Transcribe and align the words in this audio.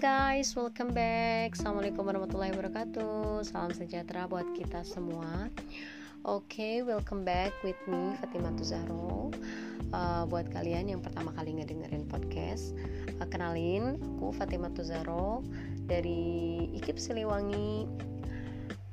guys, 0.00 0.56
welcome 0.56 0.96
back. 0.96 1.52
Assalamualaikum 1.52 2.00
warahmatullahi 2.00 2.56
wabarakatuh. 2.56 3.44
Salam 3.44 3.68
sejahtera 3.76 4.24
buat 4.24 4.48
kita 4.56 4.80
semua. 4.80 5.52
Oke, 6.24 6.56
okay, 6.56 6.74
welcome 6.80 7.20
back 7.20 7.52
with 7.60 7.76
me 7.84 8.16
Fatimah 8.16 8.56
Tuzaro. 8.56 9.28
Uh, 9.92 10.24
buat 10.24 10.48
kalian 10.56 10.88
yang 10.88 11.04
pertama 11.04 11.36
kali 11.36 11.52
ngedengerin 11.52 12.08
podcast, 12.08 12.72
uh, 13.20 13.28
kenalin 13.28 14.00
aku 14.00 14.32
Fatimah 14.40 14.72
Tuzaro 14.72 15.44
dari 15.84 16.64
Ikip 16.72 16.96
Siliwangi 16.96 17.84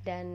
dan 0.04 0.28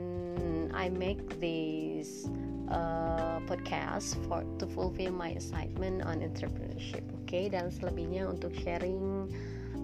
I 0.73 0.89
make 0.89 1.37
this 1.37 2.25
uh, 2.73 3.37
podcast 3.45 4.17
for 4.25 4.41
to 4.57 4.65
fulfill 4.73 5.13
my 5.13 5.37
excitement 5.37 6.01
on 6.01 6.25
entrepreneurship. 6.25 7.05
Oke, 7.13 7.29
okay? 7.29 7.45
dan 7.45 7.69
selebihnya 7.69 8.25
untuk 8.25 8.57
sharing 8.57 9.29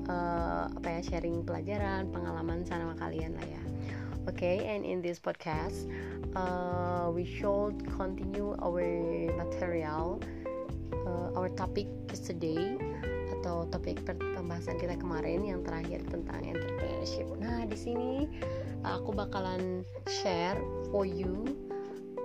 uh, 0.10 0.66
apa 0.74 1.00
ya 1.00 1.02
sharing 1.06 1.46
pelajaran 1.46 2.10
pengalaman 2.10 2.66
sama 2.66 2.98
kalian 2.98 3.38
lah 3.38 3.46
ya 3.46 3.62
oke 4.26 4.36
okay, 4.36 4.66
and 4.66 4.84
in 4.84 5.00
this 5.00 5.22
podcast 5.22 5.88
uh, 6.34 7.08
we 7.14 7.24
should 7.24 7.78
continue 7.96 8.58
our 8.60 8.84
material 9.38 10.20
uh, 11.06 11.30
our 11.38 11.48
topic 11.54 11.88
today 12.12 12.76
atau 13.40 13.64
topik 13.72 14.04
pembahasan 14.04 14.76
kita 14.76 15.00
kemarin 15.00 15.48
yang 15.48 15.64
terakhir 15.64 16.04
tentang 16.12 16.44
entrepreneurship. 16.44 17.24
Nah, 17.40 17.64
di 17.64 17.78
sini 17.80 18.28
aku 18.84 19.16
bakalan 19.16 19.88
share 20.12 20.60
for 20.92 21.08
you 21.08 21.48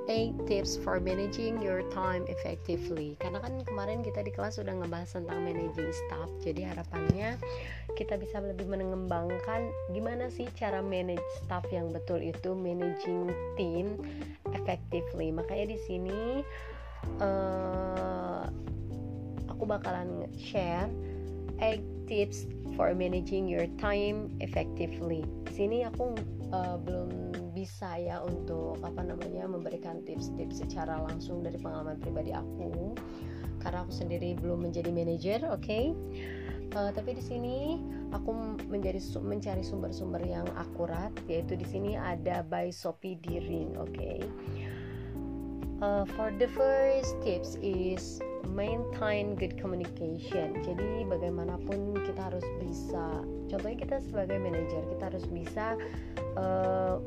8 0.04 0.44
tips 0.44 0.76
for 0.76 1.00
managing 1.00 1.60
your 1.64 1.80
time 1.88 2.28
effectively. 2.28 3.16
Karena 3.20 3.40
kan 3.40 3.56
kemarin 3.64 4.04
kita 4.04 4.20
di 4.20 4.32
kelas 4.32 4.60
sudah 4.60 4.76
ngebahas 4.76 5.16
tentang 5.16 5.40
managing 5.44 5.88
staff. 5.92 6.28
Jadi 6.44 6.60
harapannya 6.64 7.40
kita 7.96 8.20
bisa 8.20 8.44
lebih 8.44 8.68
mengembangkan 8.68 9.72
gimana 9.96 10.28
sih 10.28 10.44
cara 10.58 10.84
manage 10.84 11.24
staff 11.40 11.64
yang 11.72 11.88
betul 11.88 12.20
itu 12.20 12.52
managing 12.52 13.32
team 13.56 13.96
effectively. 14.52 15.32
Makanya 15.32 15.72
di 15.72 15.78
sini 15.88 16.44
uh, 17.24 18.44
aku 19.48 19.64
bakalan 19.64 20.28
share 20.36 20.92
8 21.56 21.93
tips 22.06 22.46
for 22.74 22.92
managing 22.94 23.46
your 23.46 23.68
time 23.80 24.32
effectively 24.40 25.22
di 25.48 25.52
sini 25.52 25.78
aku 25.86 26.14
uh, 26.50 26.76
belum 26.80 27.32
bisa 27.54 27.96
ya 27.96 28.18
untuk 28.22 28.82
apa 28.82 29.00
namanya 29.00 29.46
memberikan 29.46 30.02
tips-tips 30.02 30.60
secara 30.66 30.98
langsung 31.06 31.40
dari 31.40 31.56
pengalaman 31.56 31.96
pribadi 32.02 32.34
aku 32.34 32.92
karena 33.64 33.80
aku 33.80 33.92
sendiri 33.96 34.36
belum 34.36 34.68
menjadi 34.68 34.92
manajer, 34.92 35.40
oke? 35.48 35.64
Okay? 35.64 35.96
Uh, 36.76 36.92
tapi 36.92 37.16
di 37.16 37.24
sini 37.24 37.80
aku 38.12 38.60
menjadi 38.68 39.00
mencari 39.24 39.64
sumber-sumber 39.64 40.20
yang 40.20 40.44
akurat, 40.60 41.10
yaitu 41.30 41.56
di 41.56 41.64
sini 41.64 41.96
ada 41.96 42.44
by 42.44 42.68
Sophie 42.68 43.16
Dirin, 43.24 43.72
oke? 43.80 43.88
Okay? 43.96 44.20
Uh, 45.82 46.06
for 46.14 46.30
the 46.38 46.46
first 46.54 47.18
tips 47.22 47.58
is 47.58 48.22
maintain 48.54 49.34
good 49.34 49.58
communication. 49.58 50.54
Jadi 50.62 51.02
bagaimanapun 51.10 51.98
kita 52.06 52.30
harus 52.30 52.46
bisa, 52.62 53.26
contohnya 53.50 53.78
kita 53.82 53.96
sebagai 54.06 54.38
manajer 54.38 54.86
kita 54.94 55.04
harus 55.10 55.26
bisa 55.26 55.74
uh, 56.38 57.02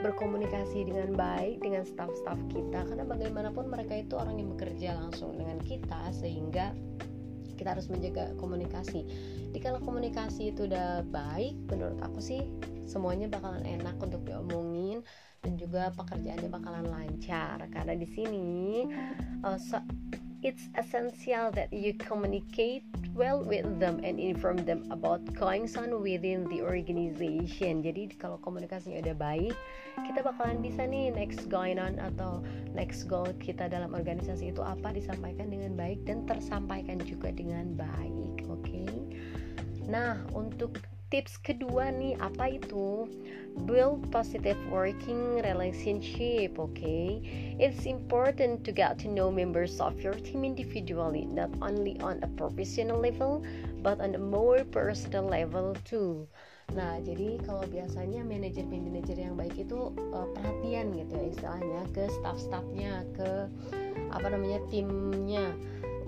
berkomunikasi 0.00 0.88
dengan 0.88 1.12
baik 1.12 1.60
dengan 1.60 1.84
staff-staff 1.84 2.38
kita 2.48 2.88
karena 2.88 3.04
bagaimanapun 3.04 3.68
mereka 3.68 4.00
itu 4.00 4.16
orang 4.16 4.40
yang 4.40 4.48
bekerja 4.56 4.96
langsung 4.96 5.36
dengan 5.36 5.60
kita 5.60 6.14
sehingga 6.16 6.72
kita 7.60 7.76
harus 7.76 7.92
menjaga 7.92 8.32
komunikasi. 8.40 9.04
Jadi 9.52 9.60
kalau 9.60 9.82
komunikasi 9.84 10.56
itu 10.56 10.64
udah 10.64 11.04
baik, 11.12 11.52
menurut 11.68 12.00
aku 12.00 12.16
sih 12.22 12.48
semuanya 12.90 13.30
bakalan 13.30 13.62
enak 13.62 13.94
untuk 14.02 14.26
diomongin 14.26 15.06
dan 15.46 15.54
juga 15.54 15.94
pekerjaannya 15.94 16.50
bakalan 16.50 16.86
lancar 16.90 17.62
karena 17.70 17.94
di 17.94 18.08
sini 18.10 18.90
uh, 19.46 19.54
so, 19.54 19.78
it's 20.42 20.66
essential 20.74 21.52
that 21.52 21.70
you 21.70 21.94
communicate 22.02 22.82
well 23.14 23.44
with 23.44 23.66
them 23.78 24.00
and 24.02 24.18
inform 24.18 24.56
them 24.64 24.88
about 24.90 25.20
goings 25.36 25.76
on 25.76 26.00
within 26.00 26.48
the 26.48 26.64
organization. 26.64 27.84
Jadi 27.84 28.16
kalau 28.16 28.40
komunikasinya 28.40 29.04
udah 29.04 29.16
baik, 29.20 29.54
kita 30.00 30.24
bakalan 30.24 30.64
bisa 30.64 30.88
nih 30.88 31.12
next 31.12 31.44
going 31.52 31.76
on 31.76 32.00
atau 32.00 32.40
next 32.72 33.04
goal 33.04 33.28
kita 33.36 33.68
dalam 33.68 33.92
organisasi 33.92 34.56
itu 34.56 34.64
apa 34.64 34.96
disampaikan 34.96 35.52
dengan 35.52 35.76
baik 35.76 36.00
dan 36.08 36.24
tersampaikan 36.24 36.96
juga 37.04 37.28
dengan 37.34 37.76
baik. 37.76 38.48
Oke. 38.48 38.88
Okay? 38.88 38.90
Nah, 39.90 40.24
untuk 40.32 40.80
tips 41.10 41.36
kedua 41.42 41.90
nih 41.90 42.14
apa 42.22 42.56
itu? 42.56 43.10
Build 43.66 44.08
positive 44.14 44.56
working 44.70 45.42
relationship 45.42 46.54
okay 46.54 47.18
it's 47.58 47.82
important 47.82 48.62
to 48.62 48.70
get 48.70 48.94
to 49.02 49.10
know 49.10 49.26
members 49.26 49.82
of 49.82 49.98
your 49.98 50.14
team 50.14 50.46
individually 50.46 51.26
not 51.26 51.50
only 51.58 51.98
on 51.98 52.22
a 52.22 52.30
professional 52.38 53.02
level 53.02 53.42
but 53.82 53.98
on 53.98 54.14
a 54.14 54.22
more 54.22 54.62
personal 54.70 55.26
level 55.26 55.74
too. 55.82 56.30
Nah, 56.70 57.02
jadi 57.02 57.42
kalau 57.42 57.66
biasanya 57.66 58.22
manajer 58.22 58.62
manajer 58.62 59.18
yang 59.18 59.34
baik 59.34 59.58
itu 59.58 59.90
uh, 60.14 60.26
perhatian 60.38 60.94
gitu 60.94 61.12
ya 61.18 61.26
istilahnya 61.34 61.80
ke 61.90 62.06
staff-staffnya, 62.20 63.02
ke 63.18 63.28
apa 64.14 64.26
namanya 64.30 64.62
timnya. 64.70 65.50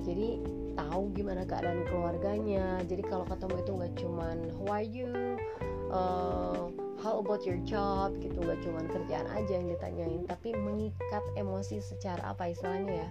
Jadi 0.06 0.38
tahu 0.74 1.12
gimana 1.16 1.42
keadaan 1.44 1.84
keluarganya. 1.88 2.80
Jadi 2.86 3.02
kalau 3.06 3.24
ketemu 3.28 3.54
itu 3.60 3.72
nggak 3.72 3.94
cuman 4.00 4.36
how 4.62 4.72
are 4.72 4.86
you? 4.86 5.10
Uh, 5.92 6.72
how 7.00 7.20
about 7.20 7.44
your 7.44 7.60
job? 7.64 8.14
gitu. 8.20 8.38
Nggak 8.40 8.60
cuman 8.64 8.84
kerjaan 8.88 9.28
aja 9.32 9.52
yang 9.58 9.68
ditanyain 9.68 10.22
tapi 10.28 10.56
mengikat 10.56 11.24
emosi 11.36 11.80
secara 11.82 12.32
apa 12.32 12.50
istilahnya 12.50 13.06
ya 13.06 13.08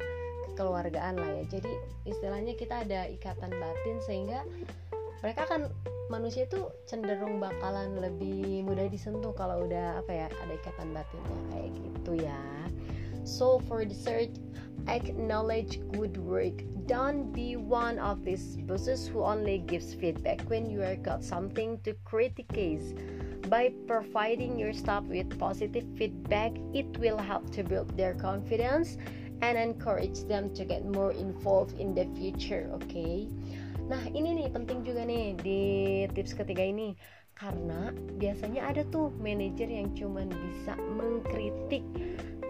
kekeluargaan 0.51 1.15
lah 1.17 1.31
ya. 1.41 1.43
Jadi 1.47 1.71
istilahnya 2.05 2.53
kita 2.59 2.83
ada 2.83 3.07
ikatan 3.07 3.51
batin 3.55 3.97
sehingga 4.03 4.43
mereka 5.21 5.45
kan 5.47 5.69
manusia 6.11 6.43
itu 6.43 6.67
cenderung 6.89 7.39
bakalan 7.39 7.95
lebih 8.01 8.67
mudah 8.67 8.91
disentuh 8.91 9.31
kalau 9.31 9.63
udah 9.63 10.03
apa 10.03 10.11
ya 10.11 10.27
ada 10.27 10.53
ikatan 10.59 10.91
batinnya 10.91 11.39
kayak 11.53 11.71
gitu 11.71 12.13
ya. 12.19 12.41
So 13.23 13.61
for 13.69 13.85
dessert 13.85 14.33
acknowledge 14.87 15.79
good 15.91 16.17
work. 16.17 16.63
Don't 16.87 17.31
be 17.31 17.55
one 17.55 17.99
of 17.99 18.23
these 18.23 18.57
bosses 18.57 19.07
who 19.07 19.23
only 19.23 19.59
gives 19.59 19.93
feedback 19.93 20.41
when 20.49 20.69
you 20.69 20.81
are 20.83 20.95
got 20.95 21.23
something 21.23 21.79
to 21.83 21.93
criticize 22.05 22.93
by 23.49 23.73
providing 23.87 24.57
your 24.57 24.73
staff 24.73 25.03
with 25.03 25.27
positive 25.39 25.83
feedback 25.97 26.51
it 26.73 26.87
will 26.99 27.17
help 27.17 27.49
to 27.51 27.63
build 27.63 27.89
their 27.97 28.13
confidence 28.13 28.97
and 29.41 29.57
encourage 29.57 30.23
them 30.25 30.53
to 30.53 30.63
get 30.63 30.85
more 30.85 31.11
involved 31.11 31.77
in 31.79 31.93
the 31.93 32.05
future 32.15 32.69
okay? 32.71 33.27
nah 33.91 33.99
ini 34.15 34.39
nih 34.39 34.47
penting 34.55 34.87
juga 34.87 35.03
nih 35.03 35.35
di 35.43 35.61
tips 36.15 36.31
ketiga 36.31 36.63
ini 36.63 36.95
karena 37.41 37.89
biasanya 38.21 38.69
ada 38.69 38.85
tuh 38.93 39.09
manajer 39.17 39.65
yang 39.65 39.89
cuman 39.97 40.29
bisa 40.29 40.77
mengkritik 40.93 41.81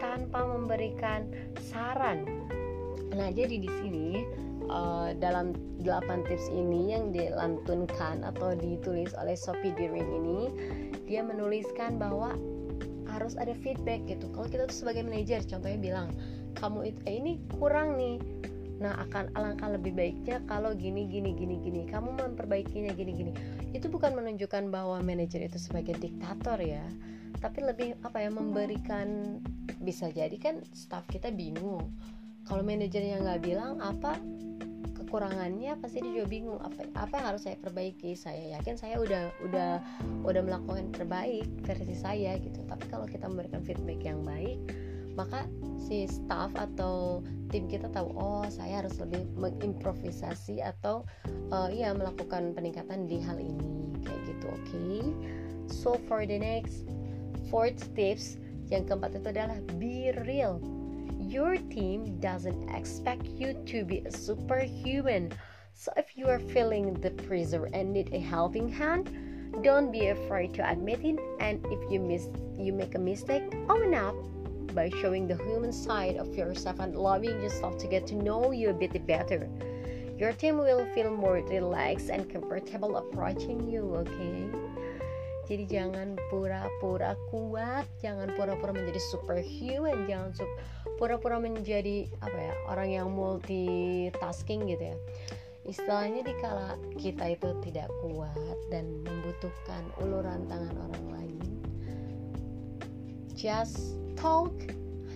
tanpa 0.04 0.44
memberikan 0.44 1.32
saran. 1.64 2.28
Nah, 3.16 3.32
jadi 3.32 3.56
di 3.56 3.72
sini 3.80 4.28
uh, 4.68 5.16
dalam 5.16 5.56
8 5.80 6.28
tips 6.28 6.52
ini 6.52 6.92
yang 6.92 7.16
dilantunkan 7.16 8.28
atau 8.28 8.52
ditulis 8.52 9.16
oleh 9.16 9.40
Sophie 9.40 9.72
Deering 9.80 10.12
ini, 10.12 10.40
dia 11.08 11.24
menuliskan 11.24 11.96
bahwa 11.96 12.36
harus 13.08 13.40
ada 13.40 13.56
feedback 13.64 14.04
gitu. 14.12 14.28
Kalau 14.36 14.48
kita 14.52 14.68
tuh 14.68 14.76
sebagai 14.76 15.08
manajer, 15.08 15.40
contohnya 15.48 15.80
bilang, 15.80 16.10
kamu 16.60 16.92
itu 16.92 17.00
eh, 17.08 17.16
ini 17.16 17.40
kurang 17.56 17.96
nih. 17.96 18.20
Nah, 18.82 18.98
akan 18.98 19.30
alangkah 19.38 19.70
lebih 19.70 19.94
baiknya 19.94 20.42
kalau 20.50 20.74
gini 20.74 21.06
gini 21.06 21.38
gini 21.38 21.62
gini. 21.62 21.82
Kamu 21.86 22.18
memperbaikinya 22.18 22.92
gini 22.98 23.12
gini. 23.14 23.32
Itu 23.72 23.94
bukan 23.94 24.18
menunjukkan 24.18 24.74
bahwa 24.74 24.98
manajer 25.06 25.46
itu 25.46 25.62
sebagai 25.62 25.96
diktator 26.02 26.58
ya, 26.58 26.84
tapi 27.42 27.66
lebih 27.66 27.98
apa 28.06 28.22
ya 28.22 28.30
memberikan 28.34 29.40
bisa 29.82 30.14
jadi 30.14 30.34
kan 30.38 30.62
staff 30.78 31.06
kita 31.10 31.34
bingung 31.34 31.90
kalau 32.46 32.62
manajernya 32.62 33.18
nggak 33.22 33.42
bilang 33.42 33.82
apa 33.82 34.14
kekurangannya 34.94 35.76
pasti 35.82 36.06
dia 36.06 36.22
juga 36.22 36.28
bingung 36.30 36.60
apa 36.62 36.88
apa 36.96 37.14
yang 37.18 37.26
harus 37.34 37.42
saya 37.44 37.58
perbaiki 37.58 38.14
saya 38.14 38.56
yakin 38.60 38.76
saya 38.78 38.96
udah 39.02 39.34
udah 39.44 39.72
udah 40.24 40.42
melakukan 40.46 40.94
terbaik 40.94 41.50
versi 41.66 41.98
saya 41.98 42.38
gitu 42.38 42.62
tapi 42.70 42.86
kalau 42.88 43.10
kita 43.10 43.26
memberikan 43.26 43.66
feedback 43.66 44.00
yang 44.06 44.22
baik 44.22 44.62
maka 45.18 45.48
si 45.82 46.08
staff 46.08 46.54
atau 46.56 47.26
tim 47.52 47.68
kita 47.68 47.92
tahu 47.92 48.12
oh 48.16 48.46
saya 48.48 48.86
harus 48.86 48.96
lebih 49.02 49.28
mengimprovisasi 49.36 50.64
atau 50.64 51.04
uh, 51.52 51.68
ya 51.68 51.92
melakukan 51.92 52.56
peningkatan 52.56 53.10
di 53.10 53.20
hal 53.20 53.36
ini 53.40 53.98
kayak 54.06 54.22
gitu 54.30 54.46
oke 54.48 54.62
okay? 54.68 55.02
so 55.68 56.00
for 56.08 56.24
the 56.24 56.40
next 56.40 56.88
fourth 57.52 57.92
tips 57.94 58.40
Yang 58.72 58.84
keempat 58.88 59.12
itu 59.20 59.28
adalah 59.36 59.60
be 59.76 60.16
real. 60.24 60.64
Your 61.20 61.60
team 61.70 62.18
doesn't 62.24 62.72
expect 62.72 63.28
you 63.36 63.54
to 63.68 63.84
be 63.84 64.00
a 64.08 64.12
superhuman. 64.12 65.36
So 65.76 65.92
if 66.00 66.16
you 66.16 66.32
are 66.32 66.40
feeling 66.40 66.96
the 67.04 67.12
pressure 67.28 67.68
and 67.76 67.92
need 67.92 68.16
a 68.16 68.22
helping 68.24 68.72
hand, 68.72 69.12
don't 69.60 69.92
be 69.92 70.16
afraid 70.16 70.56
to 70.56 70.64
admit 70.64 71.04
it 71.04 71.20
and 71.44 71.60
if 71.68 71.82
you 71.92 72.00
miss 72.00 72.32
you 72.56 72.72
make 72.72 72.96
a 72.96 73.02
mistake, 73.04 73.44
own 73.68 73.92
up 73.92 74.16
by 74.74 74.90
showing 75.02 75.28
the 75.28 75.38
human 75.44 75.72
side 75.72 76.18
of 76.18 76.34
yourself 76.36 76.80
and 76.80 76.96
loving 76.96 77.42
yourself 77.42 77.78
to 77.80 77.88
get 77.88 78.08
to 78.08 78.16
know 78.16 78.52
you 78.52 78.70
a 78.70 78.74
bit 78.74 78.96
better. 79.08 79.50
Your 80.18 80.34
team 80.34 80.58
will 80.58 80.86
feel 80.94 81.10
more 81.10 81.42
relaxed 81.42 82.10
and 82.14 82.30
comfortable 82.30 82.98
approaching 82.98 83.66
you, 83.66 83.90
okay? 84.06 84.46
Jadi 85.52 85.68
jangan 85.68 86.16
pura-pura 86.32 87.18
kuat, 87.28 87.84
jangan 88.00 88.32
pura-pura 88.40 88.72
menjadi 88.72 89.02
superhuman, 89.12 90.08
jangan 90.08 90.32
pura-pura 90.96 91.42
menjadi 91.44 92.08
apa 92.24 92.38
ya 92.38 92.54
orang 92.72 92.90
yang 92.94 93.08
multitasking 93.12 94.70
gitu 94.70 94.94
ya. 94.94 94.98
Istilahnya 95.68 96.24
dikala 96.24 96.80
kita 96.96 97.36
itu 97.36 97.50
tidak 97.66 97.92
kuat 98.00 98.58
dan 98.72 99.04
membutuhkan 99.04 99.84
uluran 100.00 100.48
tangan 100.48 100.72
orang 100.88 101.06
lain, 101.20 101.42
just 103.42 103.98
talk, 104.14 104.54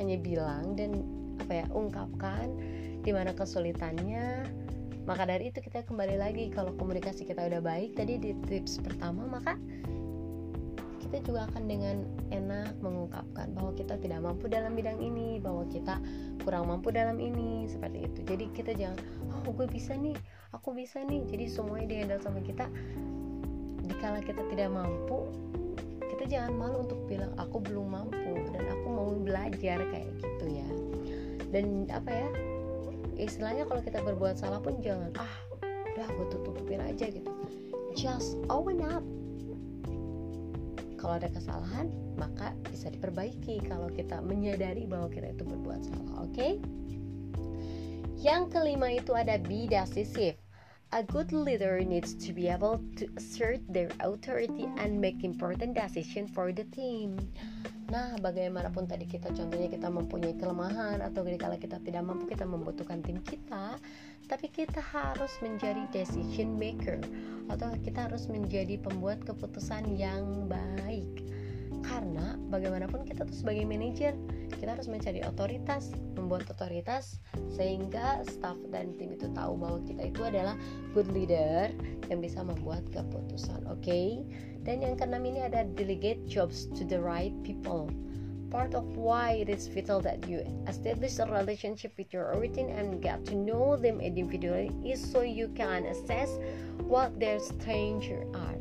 hanya 0.01 0.17
bilang 0.17 0.73
dan 0.73 1.05
apa 1.45 1.61
ya 1.61 1.65
ungkapkan 1.69 2.57
di 3.05 3.13
mana 3.13 3.29
kesulitannya. 3.37 4.49
Maka 5.05 5.29
dari 5.29 5.53
itu 5.53 5.61
kita 5.61 5.85
kembali 5.85 6.17
lagi 6.17 6.49
kalau 6.49 6.73
komunikasi 6.73 7.29
kita 7.29 7.45
udah 7.45 7.61
baik 7.61 7.93
tadi 7.93 8.17
di 8.17 8.33
tips 8.49 8.81
pertama 8.81 9.29
maka 9.29 9.53
kita 11.05 11.21
juga 11.21 11.45
akan 11.53 11.69
dengan 11.69 12.01
enak 12.33 12.73
mengungkapkan 12.81 13.53
bahwa 13.53 13.77
kita 13.77 14.01
tidak 14.01 14.25
mampu 14.25 14.49
dalam 14.49 14.73
bidang 14.73 14.97
ini, 14.97 15.37
bahwa 15.37 15.61
kita 15.69 16.01
kurang 16.41 16.65
mampu 16.65 16.89
dalam 16.89 17.21
ini, 17.21 17.69
seperti 17.69 18.09
itu. 18.09 18.19
Jadi 18.25 18.45
kita 18.57 18.73
jangan, 18.73 18.97
oh 19.29 19.53
gue 19.53 19.69
bisa 19.69 19.93
nih, 19.93 20.17
aku 20.49 20.73
bisa 20.73 21.05
nih. 21.05 21.21
Jadi 21.29 21.45
semuanya 21.45 21.93
dihandle 21.93 22.25
sama 22.25 22.41
kita. 22.41 22.65
Dikala 23.85 24.25
kita 24.25 24.41
tidak 24.49 24.73
mampu, 24.73 25.29
kita 26.11 26.23
jangan 26.29 26.53
malu 26.57 26.85
untuk 26.85 26.99
bilang 27.09 27.31
aku 27.37 27.61
belum 27.61 27.87
mampu 27.91 28.33
dan 28.53 28.63
aku 28.69 28.87
mau 28.89 29.09
belajar 29.15 29.79
kayak 29.79 30.09
gitu 30.21 30.45
ya. 30.49 30.69
Dan 31.49 31.87
apa 31.89 32.09
ya? 32.11 32.29
Istilahnya 33.15 33.63
kalau 33.65 33.81
kita 33.81 34.03
berbuat 34.03 34.35
salah 34.35 34.59
pun 34.59 34.81
jangan 34.83 35.09
ah 35.15 35.33
udah 35.95 36.07
gue 36.11 36.27
tutupin 36.35 36.83
aja 36.83 37.07
gitu. 37.07 37.31
Just 37.95 38.35
own 38.51 38.83
up 38.83 39.05
kalau 41.05 41.21
ada 41.21 41.29
kesalahan 41.29 41.93
maka 42.17 42.57
bisa 42.65 42.89
diperbaiki 42.89 43.61
kalau 43.69 43.93
kita 43.93 44.25
menyadari 44.25 44.89
bahwa 44.89 45.05
kita 45.05 45.37
itu 45.37 45.45
berbuat 45.45 45.85
salah 45.85 46.25
oke 46.25 46.33
okay? 46.33 46.57
yang 48.17 48.49
kelima 48.49 48.89
itu 48.89 49.13
ada 49.13 49.37
be 49.37 49.69
decisive 49.69 50.33
A 50.93 51.01
good 51.03 51.33
leader 51.33 51.81
needs 51.81 52.13
to 52.25 52.33
be 52.33 52.47
able 52.47 52.81
to 53.01 53.09
assert 53.17 53.59
their 53.69 53.89
authority 53.99 54.69
and 54.77 55.01
make 55.01 55.23
important 55.23 55.73
decision 55.73 56.27
for 56.29 56.53
the 56.53 56.63
team. 56.69 57.17
Nah, 57.89 58.17
bagaimanapun 58.21 58.89
tadi 58.89 59.05
kita 59.05 59.29
contohnya 59.33 59.69
kita 59.69 59.89
mempunyai 59.89 60.33
kelemahan 60.37 61.01
atau 61.05 61.25
kalau 61.37 61.57
kita 61.57 61.77
tidak 61.81 62.01
mampu 62.05 62.29
kita 62.29 62.45
membutuhkan 62.45 63.01
tim 63.05 63.21
kita, 63.21 63.77
tapi 64.25 64.49
kita 64.49 64.81
harus 64.81 65.29
menjadi 65.41 65.85
decision 65.93 66.57
maker 66.57 67.01
atau 67.49 67.69
kita 67.81 68.09
harus 68.09 68.25
menjadi 68.25 68.81
pembuat 68.81 69.21
keputusan 69.21 69.93
yang 69.93 70.49
baik 70.49 71.25
karena 71.85 72.33
bagaimanapun 72.49 73.05
kita 73.05 73.23
tuh 73.29 73.37
sebagai 73.37 73.63
manajer 73.69 74.17
kita 74.57 74.75
harus 74.75 74.87
mencari 74.87 75.21
otoritas 75.23 75.91
membuat 76.15 76.47
otoritas 76.49 77.19
sehingga 77.53 78.23
staff 78.25 78.57
dan 78.71 78.95
tim 78.97 79.13
itu 79.13 79.29
tahu 79.35 79.59
bahwa 79.59 79.79
kita 79.85 80.09
itu 80.09 80.21
adalah 80.25 80.55
good 80.95 81.07
leader 81.11 81.69
yang 82.07 82.19
bisa 82.23 82.41
membuat 82.41 82.83
keputusan 82.91 83.63
oke 83.67 83.79
okay? 83.83 84.23
dan 84.65 84.81
yang 84.81 84.95
keenam 84.97 85.23
ini 85.27 85.45
ada 85.45 85.67
delegate 85.75 86.19
jobs 86.25 86.67
to 86.73 86.87
the 86.87 86.97
right 86.97 87.33
people 87.45 87.91
part 88.55 88.73
of 88.73 88.85
why 88.95 89.35
it 89.35 89.49
is 89.49 89.67
vital 89.67 89.99
that 89.99 90.23
you 90.29 90.39
establish 90.67 91.19
a 91.19 91.27
relationship 91.27 91.91
with 91.97 92.13
your 92.13 92.31
routine 92.39 92.69
and 92.71 93.01
get 93.01 93.19
to 93.25 93.35
know 93.35 93.75
them 93.75 93.99
individually 93.99 94.71
is 94.85 95.03
so 95.03 95.21
you 95.21 95.51
can 95.59 95.83
assess 95.85 96.39
what 96.87 97.11
their 97.19 97.39
strengths 97.39 98.07
are. 98.31 98.55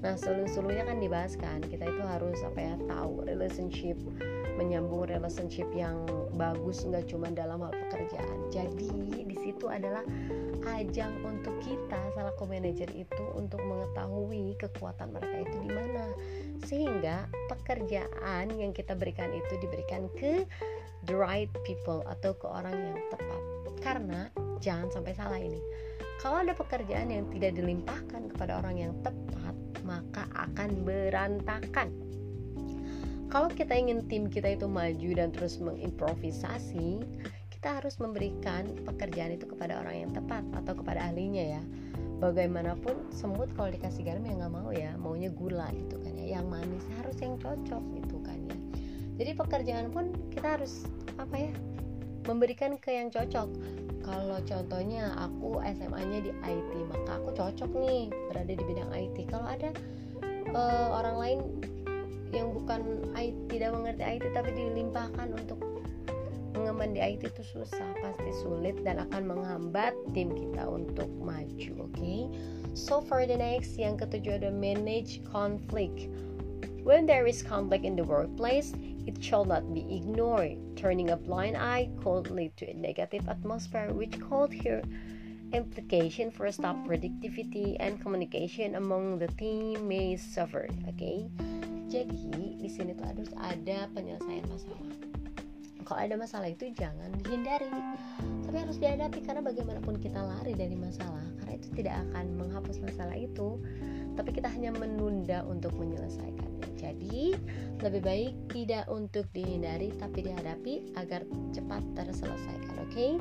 Nah, 0.00 0.16
selu-selunya 0.16 0.88
kan 0.88 0.96
dibahas 0.96 1.36
kan, 1.36 1.60
kita 1.60 1.84
itu 1.84 2.02
harus 2.04 2.40
apa 2.40 2.72
ya 2.72 2.74
tahu 2.88 3.20
relationship 3.28 3.96
menyambung 4.60 5.08
relationship 5.08 5.64
yang 5.72 6.04
bagus 6.36 6.84
nggak 6.84 7.08
cuma 7.08 7.32
dalam 7.32 7.64
hal 7.64 7.72
pekerjaan. 7.88 8.38
Jadi 8.52 8.92
di 9.24 9.36
situ 9.40 9.72
adalah 9.72 10.04
ajang 10.76 11.16
untuk 11.24 11.56
kita 11.64 11.96
selaku 12.12 12.44
manajer 12.44 12.92
itu 12.92 13.24
untuk 13.32 13.64
mengetahui 13.64 14.52
kekuatan 14.60 15.16
mereka 15.16 15.48
itu 15.48 15.56
di 15.64 15.70
mana. 15.72 16.04
Sehingga 16.68 17.24
pekerjaan 17.48 18.52
yang 18.52 18.76
kita 18.76 18.92
berikan 18.92 19.32
itu 19.32 19.56
diberikan 19.64 20.12
ke 20.20 20.44
the 21.08 21.16
right 21.16 21.48
people 21.64 22.04
atau 22.04 22.36
ke 22.36 22.44
orang 22.44 22.76
yang 22.76 22.98
tepat. 23.08 23.42
Karena 23.80 24.28
jangan 24.60 24.92
sampai 24.92 25.16
salah 25.16 25.40
ini. 25.40 25.56
Kalau 26.20 26.44
ada 26.44 26.52
pekerjaan 26.52 27.08
yang 27.08 27.24
tidak 27.32 27.56
dilimpahkan 27.56 28.36
kepada 28.36 28.60
orang 28.60 28.76
yang 28.76 28.92
tepat 29.00 29.56
maka 29.90 30.28
akan 30.36 30.86
berantakan 30.86 31.88
kalau 33.30 33.46
kita 33.46 33.78
ingin 33.78 34.02
tim 34.10 34.26
kita 34.26 34.58
itu 34.58 34.66
maju 34.66 35.10
dan 35.14 35.30
terus 35.30 35.62
mengimprovisasi 35.62 36.98
kita 37.54 37.78
harus 37.78 38.00
memberikan 38.02 38.66
pekerjaan 38.82 39.38
itu 39.38 39.46
kepada 39.46 39.78
orang 39.78 40.02
yang 40.02 40.10
tepat 40.10 40.42
atau 40.58 40.74
kepada 40.74 41.12
ahlinya 41.12 41.60
ya. 41.60 41.62
Bagaimanapun 42.18 43.12
semut 43.14 43.48
kalau 43.56 43.70
dikasih 43.72 44.04
garam 44.04 44.24
ya 44.26 44.34
nggak 44.34 44.52
mau 44.52 44.72
ya 44.74 44.92
maunya 44.98 45.30
gula 45.30 45.70
gitu 45.76 46.00
kan 46.02 46.16
ya. 46.18 46.40
Yang 46.40 46.46
manis 46.50 46.84
harus 46.98 47.16
yang 47.22 47.38
cocok 47.38 47.82
gitu 48.02 48.16
kan 48.26 48.38
ya. 48.50 48.58
Jadi 49.20 49.30
pekerjaan 49.36 49.86
pun 49.94 50.10
kita 50.32 50.58
harus 50.58 50.88
apa 51.20 51.36
ya 51.36 51.52
memberikan 52.26 52.80
ke 52.80 52.96
yang 52.96 53.12
cocok. 53.12 53.48
Kalau 54.00 54.40
contohnya 54.42 55.12
aku 55.20 55.60
SMA-nya 55.60 56.18
di 56.24 56.32
IT 56.32 56.72
maka 56.88 57.20
aku 57.20 57.30
cocok 57.36 57.70
nih 57.78 58.08
berada 58.32 58.52
di 58.56 58.64
bidang 58.64 58.90
IT 58.90 59.28
kalau 59.28 59.46
ada 59.46 59.70
uh, 60.56 60.96
orang 60.96 61.16
lain 61.20 61.38
yang 62.30 62.54
bukan 62.54 63.02
IT 63.18 63.36
tidak 63.50 63.74
mengerti 63.74 64.02
IT 64.06 64.24
tapi 64.34 64.50
dilimpahkan 64.54 65.28
untuk 65.34 65.58
mengemban 66.54 66.92
di 66.94 67.00
IT 67.00 67.30
itu 67.30 67.42
susah 67.56 67.90
pasti 68.02 68.30
sulit 68.42 68.76
dan 68.82 69.00
akan 69.00 69.22
menghambat 69.26 69.94
tim 70.12 70.34
kita 70.34 70.66
untuk 70.66 71.08
maju 71.22 71.70
oke 71.80 71.94
okay? 71.94 72.26
so 72.74 73.00
for 73.00 73.24
the 73.24 73.34
next 73.34 73.78
yang 73.78 73.94
ketujuh 73.96 74.38
ada 74.42 74.50
manage 74.50 75.22
conflict 75.30 76.10
when 76.82 77.06
there 77.06 77.26
is 77.26 77.40
conflict 77.40 77.86
in 77.86 77.94
the 77.94 78.04
workplace 78.04 78.74
it 79.06 79.16
shall 79.22 79.46
not 79.46 79.64
be 79.72 79.86
ignored 79.88 80.58
turning 80.76 81.10
a 81.10 81.18
blind 81.18 81.56
eye 81.56 81.88
could 82.02 82.28
lead 82.30 82.52
to 82.58 82.68
a 82.68 82.76
negative 82.76 83.24
atmosphere 83.30 83.90
which 83.94 84.18
could 84.20 84.52
here 84.52 84.82
implication 85.50 86.30
for 86.30 86.46
staff 86.50 86.78
productivity 86.86 87.74
and 87.82 87.98
communication 87.98 88.78
among 88.78 89.18
the 89.18 89.26
team 89.34 89.74
may 89.88 90.14
suffer 90.14 90.68
okay? 90.86 91.26
Jadi 91.90 92.54
di 92.54 92.68
sini 92.70 92.94
tuh 92.94 93.02
harus 93.02 93.30
ada 93.34 93.90
penyelesaian 93.90 94.46
masalah. 94.46 94.86
Kalau 95.82 96.00
ada 96.06 96.14
masalah 96.14 96.48
itu 96.54 96.70
jangan 96.70 97.10
dihindari 97.18 97.66
tapi 98.46 98.56
harus 98.62 98.78
dihadapi 98.78 99.26
karena 99.26 99.42
bagaimanapun 99.42 99.98
kita 99.98 100.22
lari 100.22 100.54
dari 100.54 100.78
masalah 100.78 101.26
karena 101.42 101.52
itu 101.58 101.68
tidak 101.74 101.98
akan 102.06 102.38
menghapus 102.38 102.78
masalah 102.78 103.18
itu 103.18 103.58
tapi 104.14 104.30
kita 104.30 104.46
hanya 104.46 104.70
menunda 104.70 105.42
untuk 105.50 105.74
menyelesaikannya. 105.74 106.78
Jadi 106.78 107.34
lebih 107.82 108.02
baik 108.06 108.34
tidak 108.54 108.86
untuk 108.86 109.26
dihindari 109.34 109.90
tapi 109.98 110.30
dihadapi 110.30 110.94
agar 110.94 111.26
cepat 111.50 111.82
terselesaikan 111.98 112.86
oke? 112.86 112.94
Okay? 112.94 113.18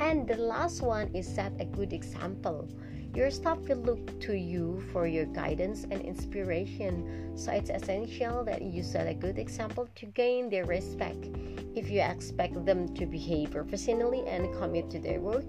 and 0.00 0.26
the 0.26 0.36
last 0.36 0.80
one 0.80 1.12
is 1.14 1.28
set 1.28 1.52
a 1.60 1.64
good 1.64 1.92
example 1.92 2.66
Your 3.10 3.30
staff 3.30 3.58
will 3.66 3.82
look 3.82 4.20
to 4.20 4.38
you 4.38 4.80
for 4.92 5.06
your 5.06 5.26
guidance 5.26 5.82
and 5.90 6.00
inspiration, 6.00 7.34
so 7.34 7.50
it's 7.50 7.68
essential 7.68 8.44
that 8.44 8.62
you 8.62 8.82
set 8.82 9.10
a 9.10 9.14
good 9.14 9.36
example 9.36 9.88
to 9.96 10.06
gain 10.06 10.48
their 10.48 10.64
respect. 10.64 11.26
If 11.74 11.90
you 11.90 12.02
expect 12.02 12.54
them 12.64 12.86
to 12.94 13.06
behave 13.06 13.50
professionally 13.50 14.22
and 14.26 14.54
commit 14.54 14.90
to 14.90 15.00
their 15.00 15.18
work, 15.18 15.46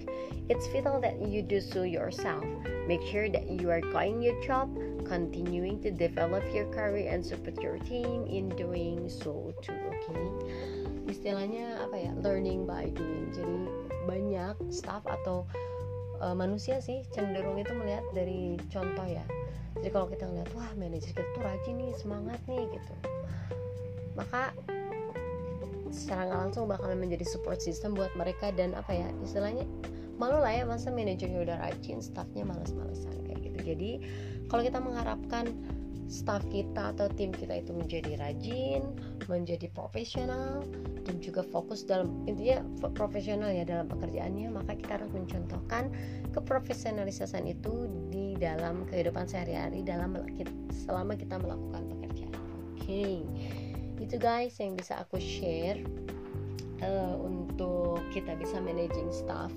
it's 0.50 0.68
vital 0.74 1.00
that 1.02 1.22
you 1.22 1.42
do 1.42 1.62
so 1.62 1.84
yourself. 1.84 2.44
Make 2.88 3.06
sure 3.06 3.30
that 3.30 3.50
you 3.50 3.70
are 3.70 3.82
doing 3.82 4.22
your 4.22 4.42
job, 4.42 4.74
continuing 5.06 5.82
to 5.82 5.92
develop 5.92 6.44
your 6.54 6.66
career 6.74 7.14
and 7.14 7.24
support 7.24 7.62
your 7.62 7.78
team 7.78 8.26
in 8.26 8.50
doing 8.58 9.06
so 9.08 9.54
too, 9.62 9.78
okay? 10.02 10.26
Istilahnya 11.06 11.78
apa 11.86 12.10
ya? 12.10 12.12
Learning 12.26 12.66
by 12.66 12.90
doing. 12.90 13.30
Jadi 13.34 13.58
banyak 14.10 14.58
staff 14.74 15.06
atau 15.06 15.46
uh, 16.22 16.38
manusia 16.38 16.78
sih 16.80 17.04
cenderung 17.12 17.58
itu 17.58 17.74
melihat 17.74 18.06
dari 18.14 18.56
contoh 18.70 19.08
ya. 19.10 19.26
Jadi 19.82 19.90
kalau 19.90 20.08
kita 20.08 20.30
ngeliat 20.30 20.50
wah 20.54 20.72
manajer 20.78 21.12
kita 21.12 21.26
tuh 21.34 21.42
rajin 21.42 21.76
nih 21.82 21.92
semangat 21.98 22.40
nih 22.46 22.64
gitu. 22.70 22.94
Maka 24.14 24.54
secara 25.92 26.30
nggak 26.30 26.40
langsung 26.48 26.64
bakalan 26.72 27.02
menjadi 27.02 27.28
support 27.28 27.60
system 27.60 27.98
buat 27.98 28.14
mereka 28.16 28.54
dan 28.56 28.72
apa 28.78 28.96
ya 28.96 29.12
istilahnya 29.26 29.68
malu 30.16 30.40
lah 30.40 30.54
ya 30.54 30.64
masa 30.64 30.94
manajernya 30.94 31.42
udah 31.44 31.58
rajin 31.60 32.00
staffnya 32.00 32.46
males-malesan 32.46 33.12
kayak 33.26 33.40
gitu. 33.42 33.60
Jadi 33.74 33.92
kalau 34.48 34.62
kita 34.62 34.80
mengharapkan 34.80 35.50
staff 36.12 36.44
kita 36.52 36.92
atau 36.92 37.08
tim 37.16 37.32
kita 37.32 37.64
itu 37.64 37.72
menjadi 37.72 38.20
rajin, 38.20 38.84
menjadi 39.32 39.72
profesional 39.72 40.60
dan 41.08 41.16
juga 41.24 41.40
fokus 41.40 41.88
dalam 41.88 42.12
intinya 42.28 42.60
profesional 42.92 43.48
ya 43.48 43.64
dalam 43.64 43.88
pekerjaannya, 43.88 44.52
maka 44.52 44.76
kita 44.76 45.00
harus 45.00 45.10
mencontohkan 45.16 45.88
keprofesionalisasan 46.36 47.48
itu 47.48 47.88
di 48.12 48.36
dalam 48.36 48.84
kehidupan 48.92 49.24
sehari-hari 49.24 49.88
dalam 49.88 50.20
selama 50.84 51.16
kita 51.16 51.40
melakukan 51.40 51.88
pekerjaan. 51.96 52.36
Oke. 52.76 52.84
Okay. 52.84 53.16
Itu 54.04 54.20
guys 54.20 54.60
yang 54.60 54.76
bisa 54.76 55.00
aku 55.00 55.16
share 55.16 55.80
uh, 56.84 57.16
untuk 57.24 58.04
kita 58.12 58.36
bisa 58.36 58.60
managing 58.60 59.08
staff 59.16 59.54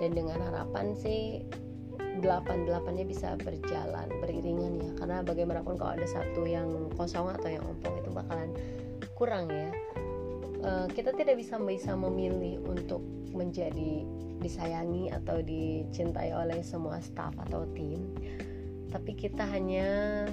dan 0.00 0.16
dengan 0.16 0.40
harapan 0.40 0.96
sih 0.96 1.44
delapan 2.22 2.64
delapannya 2.64 3.04
bisa 3.04 3.34
berjalan 3.42 4.06
beriringan 4.22 4.78
ya. 4.78 4.90
Karena 4.96 5.16
bagaimanapun 5.26 5.74
kalau 5.76 5.98
ada 5.98 6.06
satu 6.06 6.46
yang 6.46 6.88
kosong 6.94 7.28
atau 7.34 7.50
yang 7.50 7.66
ompong 7.66 7.98
itu 7.98 8.10
bakalan 8.14 8.50
kurang 9.18 9.50
ya. 9.50 9.68
Uh, 10.62 10.86
kita 10.94 11.10
tidak 11.12 11.42
bisa 11.42 11.58
bisa 11.58 11.98
memilih 11.98 12.62
untuk 12.70 13.02
menjadi 13.34 14.06
disayangi 14.38 15.10
atau 15.10 15.42
dicintai 15.42 16.30
oleh 16.30 16.62
semua 16.62 17.02
staff 17.02 17.34
atau 17.50 17.66
tim. 17.74 18.14
Tapi 18.94 19.18
kita 19.18 19.42
hanya 19.42 20.30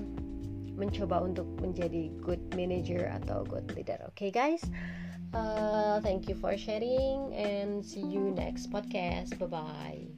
mencoba 0.77 1.25
untuk 1.25 1.49
menjadi 1.59 2.13
good 2.21 2.39
manager 2.53 3.09
atau 3.09 3.43
good 3.43 3.67
leader. 3.73 3.99
Oke 4.07 4.27
okay, 4.27 4.31
guys? 4.31 4.63
Uh, 5.33 6.01
thank 6.01 6.25
you 6.25 6.33
for 6.33 6.57
sharing 6.57 7.29
and 7.33 7.85
see 7.85 8.01
you 8.01 8.33
next 8.33 8.73
podcast. 8.73 9.37
Bye 9.37 9.49
bye 9.49 10.09